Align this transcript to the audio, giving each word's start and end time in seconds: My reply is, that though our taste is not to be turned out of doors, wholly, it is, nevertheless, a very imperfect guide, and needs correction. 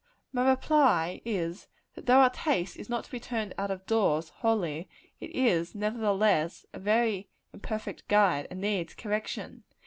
My 0.33 0.49
reply 0.49 1.21
is, 1.25 1.67
that 1.93 2.07
though 2.07 2.21
our 2.21 2.31
taste 2.31 2.75
is 2.75 2.89
not 2.89 3.03
to 3.03 3.11
be 3.11 3.19
turned 3.19 3.53
out 3.55 3.69
of 3.69 3.85
doors, 3.85 4.29
wholly, 4.29 4.89
it 5.19 5.29
is, 5.29 5.75
nevertheless, 5.75 6.65
a 6.73 6.79
very 6.79 7.29
imperfect 7.53 8.07
guide, 8.07 8.47
and 8.49 8.59
needs 8.61 8.95
correction. 8.95 9.61